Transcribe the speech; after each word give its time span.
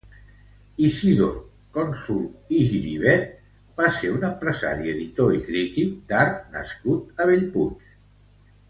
Isidor 0.85 1.35
Cònsul 1.77 2.23
i 2.59 2.61
Giribet 2.71 3.27
va 3.83 3.93
ser 3.99 4.11
un 4.17 4.27
empresari, 4.31 4.91
editor 4.97 5.37
i 5.39 5.45
crític 5.51 5.93
d'art 6.13 6.45
nascut 6.59 7.25
a 7.27 7.31
Bellpuig. 7.33 7.91